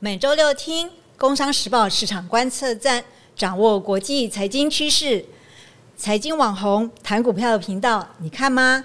[0.00, 0.86] 每周六听
[1.16, 3.04] 《工商时报》市场观测站，
[3.34, 5.24] 掌握国际财经趋势。
[5.96, 8.84] 财经网红谈股票的频道，你看吗？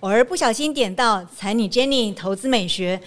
[0.00, 3.00] 偶尔不小心点到才女 Jenny 投资美学、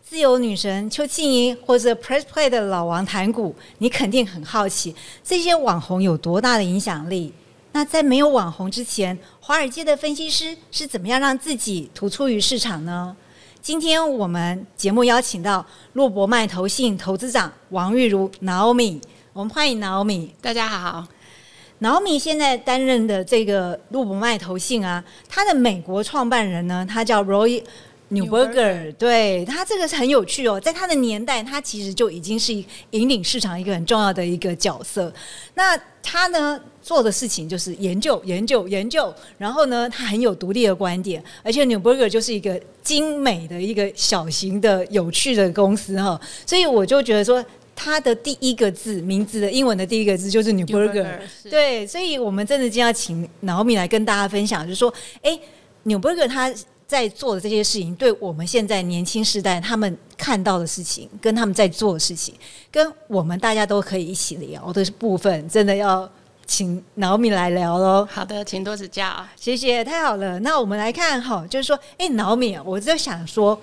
[0.00, 7.34] 自由女神邱庆莹或者 Press Play 的老王谈股，你肯定很好奇，这些网红有多大的影响力？
[7.72, 13.16] 那在没有网红之前，华尔街的分析师是怎么样让自己突出于市场呢？
[13.62, 18.98] 今天我们节目邀请到洛博迈投信投资长王玉如 Naomi，
[19.34, 20.30] 我们欢迎 Naomi。
[20.40, 21.06] 大家好
[21.78, 27.62] ，Naomi 现在担任的这个洛博迈投信啊，他的美国创办人呢，他叫 Roy
[28.10, 32.52] Newberger，对他这个是很有趣哦，在他的年代，他其实就已经是
[32.90, 35.12] 引领市场一个很重要的一个角色。
[35.54, 36.60] 那他呢？
[36.82, 47.44] 做的事情就是研究、研究、研究，然后呢，他很有独立的观点，而且 Newburger 就是一个精美的一个小型的有趣的公司哈，所以我就觉得说，
[47.76, 51.18] 他的第一个字名字的英文的第一个字就是 Newberger，
[51.50, 55.38] 对，所以我们真的就要请 Naomi 来跟大家分享，就是说，哎
[55.84, 56.50] ，Newburger 他
[56.90, 62.34] 在做的这些事情，对我们现在年轻时代他们看到的事情，跟他们在做的事情，
[62.72, 66.10] 跟我们大家都可以一起聊的部分，真的要。
[66.46, 68.04] 请老米来聊喽。
[68.10, 69.32] 好的，请多指教啊。
[69.36, 70.40] 谢谢，太好了。
[70.40, 73.56] 那我们来看哈，就是说，哎，老米，我就想说，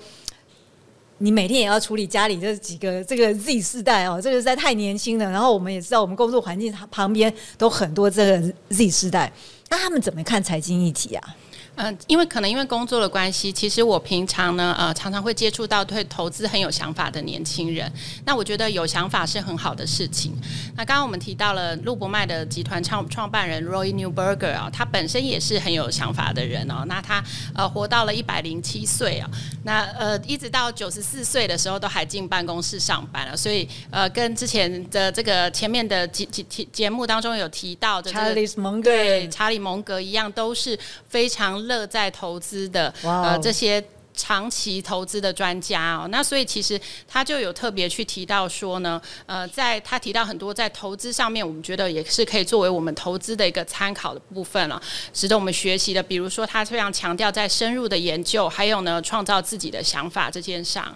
[1.18, 5.30] 你每天也要处理家里这几个这个 Z 世代哦，这个实在太年轻了。
[5.30, 9.30] 然后我们也知道，我们工作环境旁边都很多这个 Z 世代，
[9.68, 11.36] 那他们怎么看财经议题啊？
[11.80, 17.90] 嗯，因为可能因为工作的关系，其实我平常呢，呃，常常会接触到对投资很有想法的年轻人。
[18.24, 20.36] 那我觉得有想法是很好的事情。
[20.76, 26.84] 那刚刚我们提到了路博迈的集团创创办人 Roy Newberger 啊，他本身也是很有想法的人哦。
[26.88, 27.22] 那他
[27.54, 29.30] 呃活到了一百零七岁啊，
[29.62, 33.36] 那呃一直到九十四岁的时候都还进办公室上班了。
[33.36, 40.76] 所以呃跟之前的这个前面的节节节目当中有提到的查理蒙格对查理蒙格一样，都是
[41.08, 41.67] 非常。
[41.68, 43.82] 乐在投资的呃这些
[44.14, 56.02] 长期投资的专家哦，那所以其实他就有特别去提到说呢，呃，在他提到很多在投资上面，我们觉得也是可以作为我们投资的一个参考的部分了，值得我们学习的。
[56.02, 60.92] 比如说，他非常强调在深入的研究，还有呢，创造自己的想法这件上。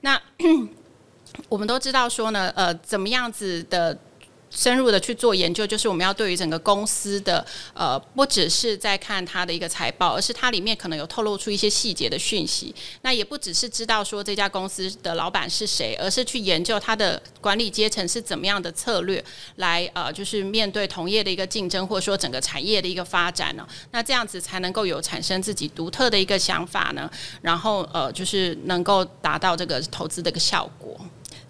[0.00, 0.18] 那
[1.50, 3.98] 我们都知道说呢，呃，怎么样子的。
[4.54, 12.74] 深入的去做研究，就是我们要对于整个公司的呃，不只是在看它的一个财报，而是它里面可能有透露出一些细节的讯息。
[13.00, 19.24] 那也不只是知道说这家公司的老板是谁，而是去研究它的管理阶层是怎么样的策略
[19.56, 23.66] 来呃，就是面对同业的一个竞争，或者说整个产业的一个发展呢。
[23.90, 31.00] 那这样子才能够有产生自己独特的一个想法呢，然后呃，就是能够达到这个投资的一个效果。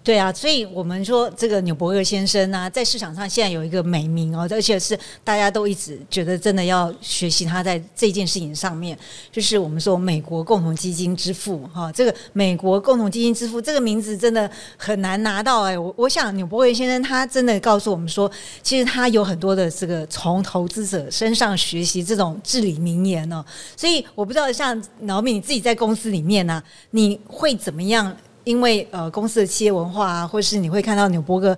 [0.03, 8.99] 对啊，所以我们说这个纽伯格先生呢，在市场上现在有一个美名哦，而且是大家都一直觉得真的要学习他在这件事情上面，
[9.31, 18.29] 就是我们说美国共同基金之父哈，这个美国共同基金之父这个名字真的很难拿到哎，我我想纽伯格先生他真的告诉我们说，
[18.61, 23.41] 其实他有很多的这个从投资者身上学习这种至理名言哦，
[23.77, 28.13] 所以我不知道像老米你自己在公司里面呢，你会怎么样？
[28.43, 31.57] 因为呃，公司的企业文化啊，或是你会看到纽伯格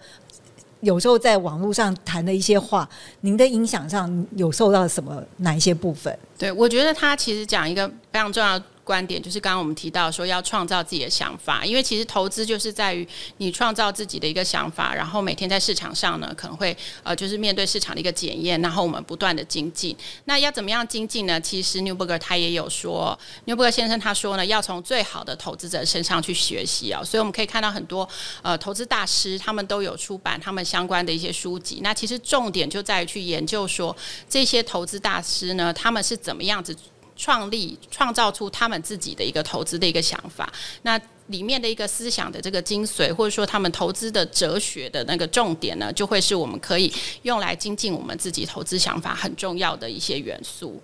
[0.81, 2.87] 有时候在网络上谈的一些话，
[3.21, 6.15] 您的影响上有受到什么哪一些部分？
[6.37, 8.61] 对我觉得他其实讲一个非常重要。
[8.85, 13.05] 观点就是刚刚我们提到说要创造自己的想法，因为其实投资就是在于
[13.37, 19.97] 你创造自己的一个想法，然后每天在市场上呢可能会呃就是面对市场的一个检验，然后我们不断的精进。
[20.25, 21.41] 那要怎么样精进呢？
[21.41, 27.03] 其实 Newberger 他也有说，Newberger 先生他说呢，要从最好的投资者身上去学习啊。
[27.03, 28.07] 所以我们可以看到很多
[28.43, 31.79] 呃投资大师他们都有出版他们相关的一些书籍。
[31.81, 33.95] 那其实重点就在于去研究说
[34.29, 36.75] 这些投资大师呢，他们是怎么样子。
[37.15, 46.93] 创立、创造出他们自己的一个投资的一个想法，那里面的一个思想的这个精髓，或者说他们投资的哲学的那个重点呢，就会是我们可以
[47.23, 50.79] 用来精进我们自己投资想法很重要的一些元素。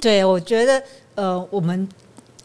[0.00, 0.82] 对，我觉得
[1.14, 1.86] 呃，我们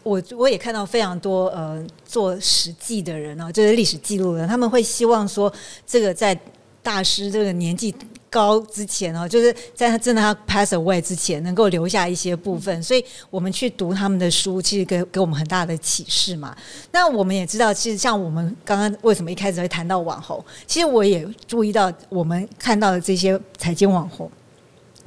[0.02, 5.50] 我我也看到非常多呃做实际的人啊，就是历史记录的，他们会希望说
[5.86, 6.38] 这个在
[6.82, 7.94] 大师这个年纪。
[8.30, 16.56] 高之前哦，就是在他真的他 pass away 之前，能够留下一些部分，所以我们去读他们的书，其实给给我们很大的启示嘛。
[16.92, 24.30] 那我们也知道，其实像我们刚刚为什么一开始会谈到网红，其实我也注意到，我们看到的这些财经网红，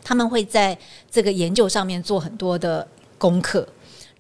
[0.04, 0.78] 他们会在
[1.10, 3.68] 这个研究上面做很多的功课。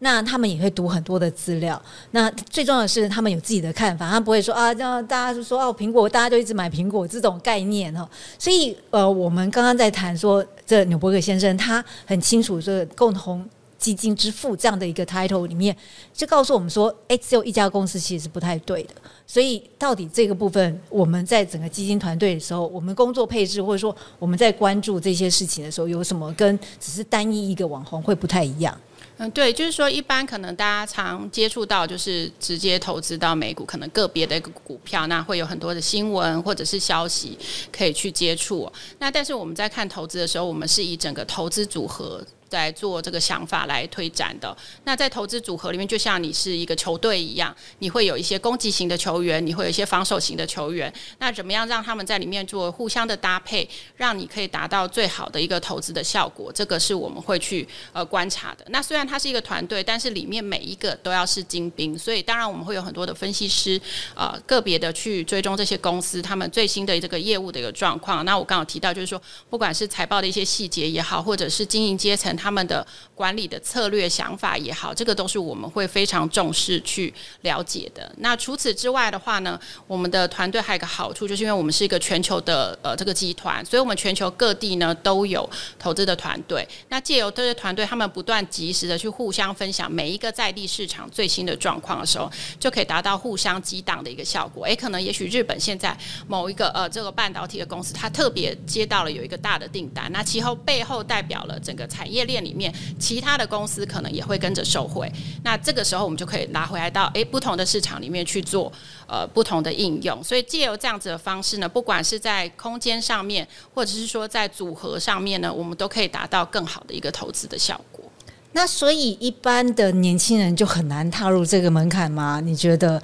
[0.04, 1.82] 那他们也会读很多的资料。
[2.12, 8.10] 那最重要的是，他们有自己的看法，他不会说啊，这样大家就说哦，苹果大家都一直买苹果这种概念哈。
[8.38, 13.48] 所以呃，我们刚刚在谈说，这纽伯格先生他很清楚这个共同。
[13.82, 15.76] 基金之父这样的一个 title 里面，
[16.14, 18.90] 就告诉我们说，哎，只有一家公司其实是不太对的。
[19.26, 28.78] 所以，到底这个部分，我们在整个基金团队的时候，我们工作配置，或者说我们在关注这些事情的时候，有什么跟只是单一一个网红会不太一样？
[29.24, 37.38] 嗯，对，就是说，一般可能大家常接触到，就是直接投资到美股，可能个别的一个股票，那会有很多的新闻或者是消息
[37.72, 38.68] 可以去接触。
[38.98, 42.26] 那但是我们在看投资的时候，我们是以整个投资组合。
[42.52, 44.56] 在做这个想法来推展的。
[44.84, 50.94] 那在投资组合里面，就像你是一个球队一样，你会有一些攻击型的球员，你会有一些防守型的球员。
[51.20, 53.66] 那怎么样让他们在里面做互相的搭配，
[53.96, 56.52] 让你可以达到最好的一个投资的效果？
[56.52, 58.66] 这个是我们会去呃观察的。
[58.68, 63.80] 那虽然它是一个团队，但是里面每一个都要是精兵，所以当然我们会有很多的分析师，
[64.14, 68.26] 呃，个别的去追踪这些公司他们最新的这个业务的一个状况。
[68.26, 72.36] 那我刚好提到，就是说，不管是财报的一些细节也好，或者是经营阶层。
[72.42, 78.12] 他们的管理的策略想法也好，这个都是我们会非常重视去了解的。
[78.18, 85.48] 那除此之外的话呢，我们的团队还有一个好处，就是因为我们是一个全球的呃这个集团，所以我们全球各地呢都有
[85.78, 86.68] 投资的团队。
[86.90, 94.66] 那借由这些团队，他们不断及时的去互相分享每一个在地市场最新的状况的时候，就可以达到互相激荡的一个效果。
[94.66, 95.96] 诶，可能也许日本现在
[96.28, 102.31] 某一个呃这个半导体的公司，它特别接到了有一个大的订单，那其后背后代表了整个产业链。
[102.32, 105.12] 店里面其他的公司可能也会跟着受惠，
[105.44, 108.72] 那这个时候我们就可以拿回来到诶不同的市场里面去做
[109.06, 118.06] 呃不同的应用，所以借由这样子的方式呢，不管是在空间上面，或者是说在组合上面呢，我们都可以达到更好的一个投资的效果。
[118.54, 122.40] 那所以一般的年轻人就很难踏入这个门槛吗？
[122.42, 123.02] 你觉得？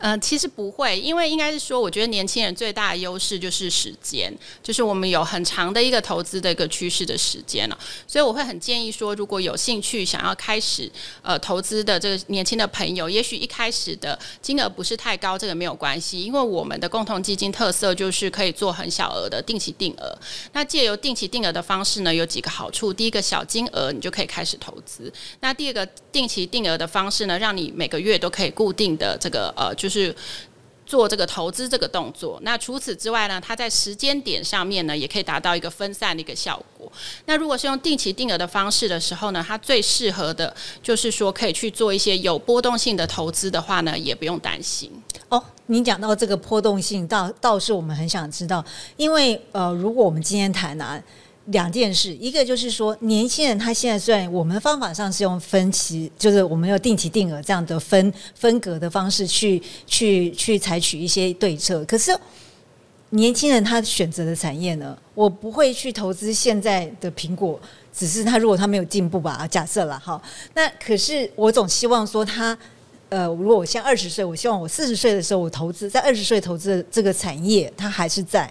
[0.00, 4.32] 呃，其实不会，因为应该是说，我觉得年轻人最大的优势就是时间，
[4.62, 7.78] 就是我们有很长的一个投资的一个趋势的时间了。
[8.06, 20.18] 所以我会很建议说，如果有兴趣想要开始呃投资的这个年轻的朋友，也许一开始的金额不是太高，这个没有关系，因为我们的共同基金特色就是可以做很小额的定期定额。
[20.54, 29.89] 那借由定期定额的方式呢，有几个好处：第一个，小金额你就可以开始投资；那第二个，定期定额的方式呢，让你每个月都可以固定的这个呃就。
[29.90, 30.14] 是
[30.86, 32.38] 做这个投资这个动作。
[32.42, 36.90] 那除此之外呢，它在时间点上面呢，也可以达到一个分散的一个效果。
[37.26, 44.90] 那如果是用定期定额的方式的时候呢，它最适合的就是说可以去做一些有波动性的投资的话呢，也不用担心。
[45.28, 48.64] 哦，你讲到这个波动性，倒倒是我们很想知道，
[48.96, 51.02] 因为呃，如果我们今天谈呢。
[51.52, 62.16] 两件事，一个就是说，年轻人他现在虽然我们的方法上是用分期，就是我们要定期定额这样的分分隔的方式去去去采取一些对策，可是
[63.10, 67.58] 年轻人他选择的产业呢，我不会去投资现在的苹果，
[67.92, 70.22] 只是他如果他没有进步吧，假设了哈，
[70.54, 72.56] 那可是我总希望说他，
[73.08, 78.48] 呃，如果我现在二十岁，我希望我四十岁的时候我投资在二十岁投资的这个产业，它还是在。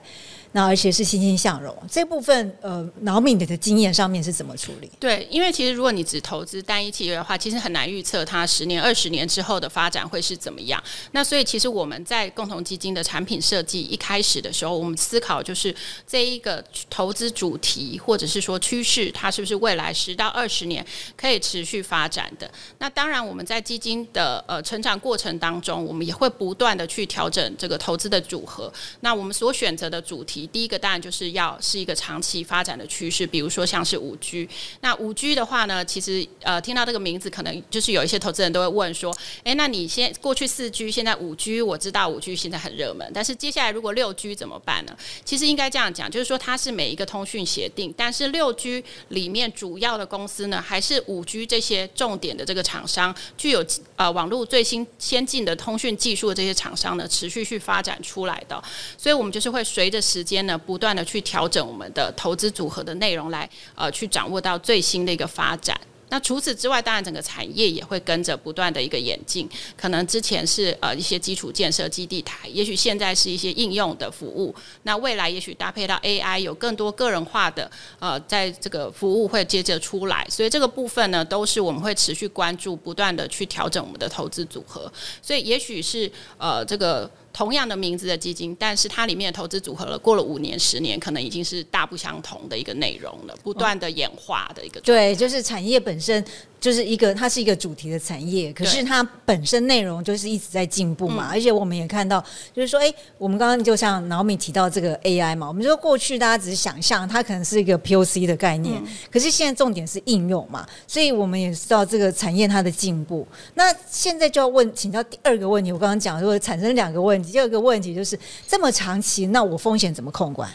[0.51, 4.89] 那而且是欣欣向荣这部分，呃，脑敏的经验上面是怎么处理？
[4.99, 10.83] 对，因为其实如果你只投资单一企业的话，其实很难预测它十年、二十年之后的发展会是怎么样。
[11.11, 15.73] 那所以其实我们在共同基金的产品设计一开始的时候，我们思考就是
[16.07, 20.83] 这一个投资主题或者是说趋势，它是不是未来十到二十年
[21.15, 22.49] 可以持续发展的？
[22.79, 28.73] 那当然我们在基金的呃成长过程当中，我们也会不断的去调整这个投资的组合。
[29.01, 30.38] 那我们所选择的主题。
[30.47, 34.47] 第一个当然就是要是一个长期发展的趋势，比如说像是五 G。
[34.81, 44.95] 那五 G 的话呢，其实呃听到这个名字，可能就是有一些投资人都会问说：，哎，那你先过去四 G，现在五 G，我知道五 G 现在很热门，但是接下来如果六 G 怎么办呢？
[45.23, 53.65] 其实应该这样讲，就是说它是每一个通讯协定，但是六 G 里面主要的公司呢，还是五 G 这些重点的这个厂商，具有
[53.95, 58.61] 呃网络最新先进的通讯技术的这些厂商呢，持续去发展出来的。
[58.97, 65.79] 所以我们就是会随着时间呢，不断的去调整我们的投资组合的内容，来呃去掌握到最新的一个发展。
[66.11, 69.47] 那除此之外，当然整个产业也会跟着不断的一个演进。
[69.77, 74.53] 可能之前是呃一些基础建设基地台，也许现在是一些应用的服务。
[74.81, 77.69] 那未来也许搭配到 AI，有更多个人化的
[77.99, 80.25] 呃在这个服务会接着出来。
[80.27, 84.91] 所以这个部分呢，都是我们会持续关注，不断的去调整我们的投资组合。
[85.21, 87.07] 所以也许是呃这个。
[87.39, 94.81] 同样的名字的基金，但是它里面的投资组合了，过了五年、十年，可能已经是大不相同的一个内容了，不断的演化的一个。
[94.81, 96.21] 对，就是产业本身
[96.59, 101.29] 就是一个，它是一个主题的产业，可是它本身内容就是一直在进步嘛。
[101.31, 102.23] 而且我们也看到，
[102.53, 113.25] 就是说，哎，我们刚刚就像老米提到这个 AI 嘛，我们说过去大家只是想象它可能是一个 POC 的概念，可是现在重点是应用嘛，所以我们也知道这个产业它的进步。
[113.53, 120.49] 那现在就要问，请教第二个问题，我刚刚讲说产生两个问题，第二个问题就是这么长期，那我风险怎么控管？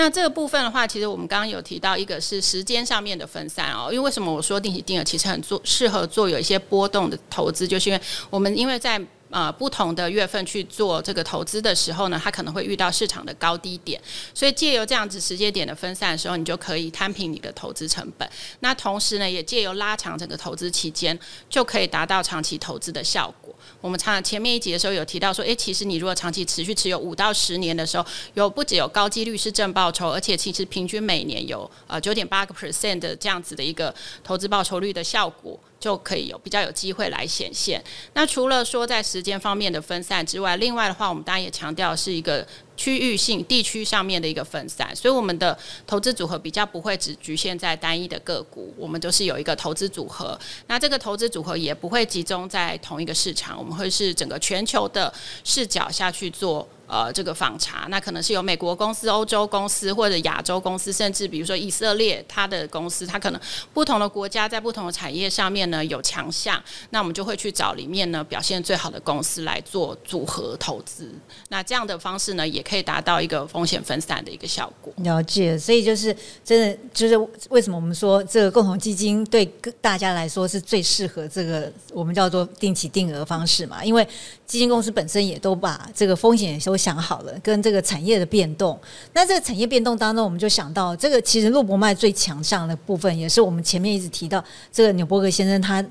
[0.00, 3.88] 那这个部分的话，其实我们刚刚有提到，一个是时间上面的分散哦。
[3.92, 8.98] 因为为什么我说定期定额其实很做适合做有一些波动的投资，就是因为我们因为在
[9.30, 14.00] 呃，不同的月份去做这个投资的时候呢，它可能会遇到市场的高低点，
[14.34, 18.28] 所以借由这样子时间点的分散的时候，你就可以摊平你的投资成本。
[18.58, 21.16] 那同时呢，也借由拉长整个投资期间，
[21.48, 23.54] 就可以达到长期投资的效果。
[23.80, 33.94] 我们常前面一集的时候有提到说，诶，其实你如果长期持续持有五到十年的时候，有不只有高几率是正报酬，而且其实平均每年有呃九点八个 percent 的这样子的一个
[34.24, 35.56] 投资报酬率的效果。
[35.80, 37.82] 就可以有比较有机会来显现。
[38.12, 42.46] 那除了说在时间方面的分散之外，另外的话，我们当然也强调是一个
[42.76, 44.94] 区域性、地区上面的一个分散。
[44.94, 50.38] 所以我们的投资组合比较不会只局限在单一的个股，我们都是有一个投资组合。
[50.66, 56.68] 那这个投资组合也不会集中在同一个市场，我们会是整个全球的视角下去做。
[56.90, 63.40] 呃，这个访查，那可能是有美国公司、欧洲公司或者亚洲公司，甚至比如说以色列，它的公司，它可能
[63.72, 71.08] 不同的国家在不同的产业上面呢有强项，那我们就会去找里面呢表现最好的公司来做组合投资。
[71.50, 74.92] 那这样的方式呢，也可以达到一个风险分散的一个效果。
[74.96, 77.16] 了解，所以就是真的就是
[77.50, 79.46] 为什么我们说这个共同基金对
[79.80, 83.84] 大家来说是最适合这个我们叫做定期定额方式嘛？
[83.84, 84.04] 因为
[84.44, 88.80] 基金公司本身也都把这个风险都想好了，跟这个产业的变动。
[89.12, 95.84] 那这个产业变动当中，我们就想到这个，其实陆博迈最强项的部分，也是我们前面一直提到这个纽伯格先生他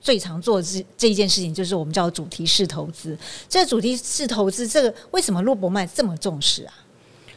[0.00, 3.16] 最常做这这一件事情，就是我们叫主题式投资。
[3.48, 6.74] 这个主题式投资，这个为什么陆博迈这么重视啊？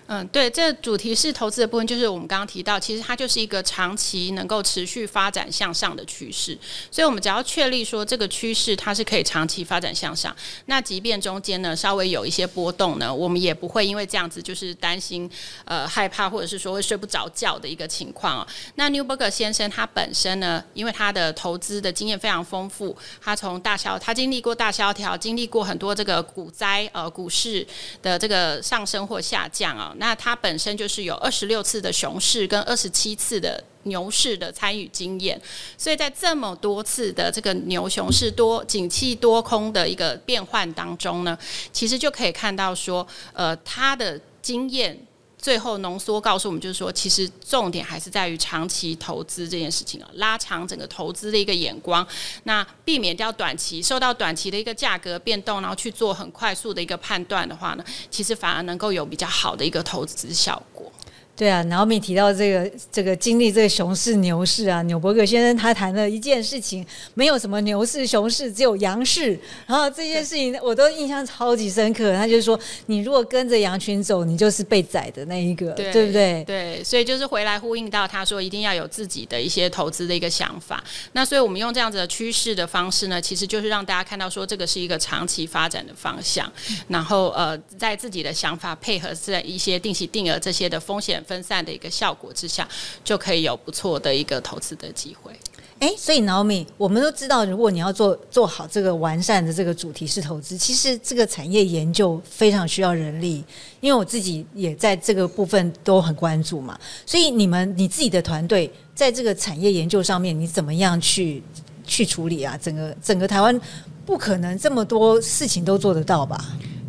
[0.08, 6.56] 嗯，对，这主题是投资的部分，就是我们刚刚提到，其实它就是一个长期能够持续发展向上的趋势。
[6.92, 10.36] 所以，我们只要确立说这个趋势它是可以长期发展向上，
[10.68, 15.28] 那即便中间呢稍微有一些波动呢，我们也不会因为这样子就是担心
[15.64, 18.48] 呃害怕或者是说会睡不着觉的一个情况哦。
[18.76, 27.66] 那 Newberg 先生他本身呢，因为他的投资的经验非常丰富，他从大萧他经历过大萧条，经历过很多这个股灾呃股市
[28.04, 29.94] 的这个上升或下降啊。
[29.98, 35.40] 那它本身就是有二十六次的熊市跟二十七次的牛市的参与经验，
[35.78, 41.38] 所以在这么多次的这个牛熊市多景气多空的一个变换当中呢，
[41.72, 45.05] 其实就可以看到说，呃，他的经验。
[45.46, 52.04] 最后浓缩告诉我们，就是说，其实重点还是在于长期投资这件事情啊，拉长整个投资的一个眼光，
[52.46, 60.92] 那避免掉短期受到短期的一个价格变动，然后去做很快速的一个判断的话呢，其实反而能够有比较好的一个投资效果。
[61.36, 69.38] 对啊，然后你提到这个这个经历这个熊市牛市啊，纽伯格先生他谈了一件事情，没有什么牛市熊市，只有羊市。
[69.68, 72.16] 然后这件事情我都印象超级深刻。
[72.16, 76.42] 他就是说，你如果跟着羊群走，你就是被宰的那一个，对不对？
[76.46, 80.82] 对，所以就是回来呼应到他说，一定要有自己的一些投资的一个想法。
[81.12, 86.50] 那所以我们用这样子的趋势的方式呢，其实就是让大家看到说，这个是一个长期发展的方向。
[86.88, 91.22] 然后呃，在自己的想法配合在一些定期定额这些的风险。
[91.28, 92.68] 分散的一个效果之下，
[93.04, 95.32] 就可以有不错的一个投资的机会。
[95.78, 103.44] 哎，所以 Naomi，我们都知道，如果你要做做好这个完善的这个主题式投资，其实这个产业研究非常需要人力。
[103.82, 111.44] 因为我自己也在这个部分都很关注嘛，所以你们你自己的团队在这个产业研究上面，你怎么样去
[111.86, 112.58] 去处理啊？
[112.58, 113.60] 整个整个台湾
[114.06, 116.42] 不可能这么多事情都做得到吧？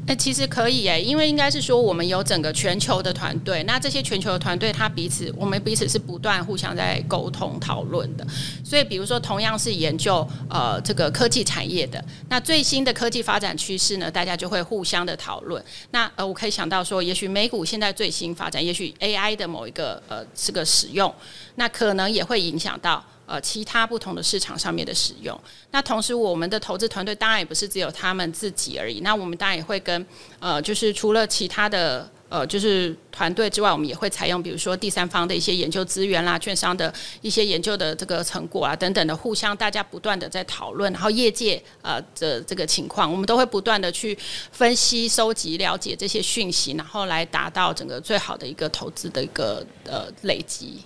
[0.06, 8.25] 哎，其实可以哎，因为应该是说我们有整个全球的团队，那这些全球的团队，它彼此我们彼此是不断互相在沟通讨论的。
[8.64, 15.60] 所以，比如说同样是研究呃这个科技产业的，那最新的科技发展趋势呢，大家就会互相的讨论。
[15.90, 21.12] 那呃，我可以想到说，也许美股现在最新发展，也许 AI 的某一个呃这个使用，
[21.56, 23.04] 那可能也会影响到。
[23.26, 25.38] 呃，其他不同的市场上面的使用，
[25.73, 30.06] 那同时我们的投资团队当然也不是只有他们自己而已，那我们当然也会跟
[30.38, 44.16] 呃，就是除了其他的呃，就是团队之外，我们也会采用比如说第三方的一些研究资源啦、券商的一些研究的这个成果啊等等的，互相大家不断的在讨论，然后业界呃的这个情况，我们都会不断的去
[44.50, 50.80] 分析、收集、了解这些讯息，然后来达到整个最好的一个投资的一个呃累积。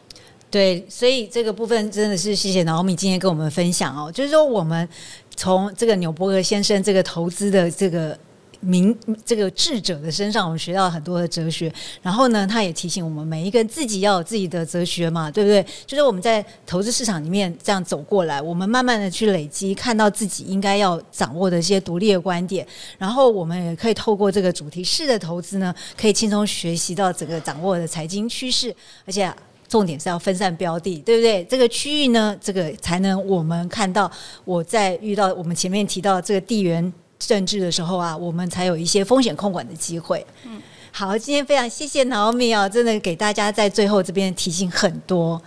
[0.50, 4.88] 对，所以这个部分真的是谢谢老米今天跟我们分享哦，就是说我们
[5.36, 8.18] 从这个纽伯格先生这个投资的这个。
[8.62, 11.72] 明这个智者的身上，我们学到很多的哲学。
[12.02, 15.64] 然后呢，他也提醒我们每一个人自己要有自己的哲学嘛，对不对？
[15.86, 22.66] 就是我们在投资市场里面这样走过来，我们慢慢的去累积，看到自己应该要掌握的一些独立的观点。
[22.98, 28.76] 然后我们也可以透过这个主题式的投资呢，可以轻松学习到整个掌握的财经趋势，
[29.06, 29.32] 而且
[29.70, 31.42] 重点是要分散标的，对不对？
[31.44, 34.10] 这个区域呢，这个才能我们看到
[34.44, 36.92] 我在遇到我们前面提到这个地缘。
[37.20, 40.26] 政治的时候啊，我们才有一些风险控管的机会。
[40.44, 40.58] 嗯，
[40.90, 45.40] 好，今天非常谢谢 Naomi 啊，真的给大家在最后这边提醒很多，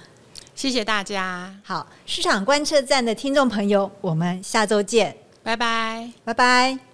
[0.53, 1.51] 谢谢大家。
[1.63, 6.93] 好，市场观测站的听众朋友，我们下周见，拜拜，拜拜。